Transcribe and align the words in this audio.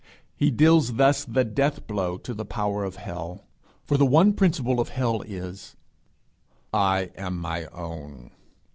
He 0.35 0.49
deals 0.49 0.93
thus 0.93 1.23
the 1.25 1.43
death 1.45 1.85
blow 1.85 2.17
to 2.17 2.33
the 2.33 2.43
power 2.43 2.83
of 2.83 2.95
hell. 2.95 3.45
For 3.85 3.97
the 3.97 4.05
one 4.07 4.33
principle 4.33 4.79
of 4.79 4.89
hell 4.89 5.21
is 5.21 5.75
'I 6.73 7.11
am 7.15 7.37
my 7.37 7.65
own. 7.67 8.31